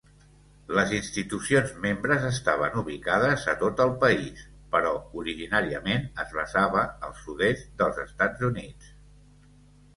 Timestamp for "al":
7.09-7.17